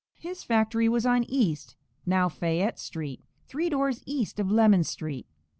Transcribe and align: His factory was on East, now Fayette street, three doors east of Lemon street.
His 0.17 0.43
factory 0.43 0.89
was 0.89 1.05
on 1.05 1.25
East, 1.25 1.75
now 2.07 2.27
Fayette 2.27 2.79
street, 2.79 3.21
three 3.47 3.69
doors 3.69 4.01
east 4.07 4.39
of 4.39 4.49
Lemon 4.49 4.83
street. 4.83 5.27